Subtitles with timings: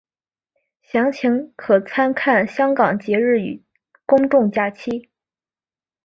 [0.81, 3.63] 详情可参看香港节日与
[4.07, 5.11] 公众假期。